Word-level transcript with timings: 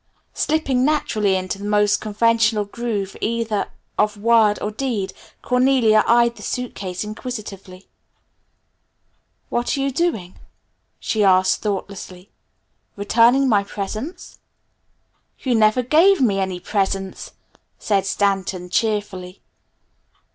Slipping 0.33 0.83
naturally 0.83 1.35
into 1.35 1.59
the 1.59 1.63
most 1.65 2.01
conventional 2.01 2.65
groove 2.65 3.15
either 3.21 3.69
of 3.99 4.17
word 4.17 4.57
or 4.59 4.71
deed, 4.71 5.13
Cornelia 5.43 6.03
eyed 6.07 6.37
the 6.37 6.41
suitcase 6.41 7.03
inquisitively. 7.03 7.87
"What 9.49 9.77
are 9.77 9.79
you 9.79 9.91
doing?" 9.91 10.39
she 10.99 11.23
asked 11.23 11.61
thoughtlessly. 11.61 12.31
"Returning 12.95 13.47
my 13.47 13.63
presents?" 13.63 14.39
"You 15.37 15.53
never 15.53 15.83
gave 15.83 16.19
me 16.19 16.39
any 16.39 16.59
presents!" 16.59 17.33
said 17.77 18.07
Stanton 18.07 18.71
cheerfully. 18.71 19.43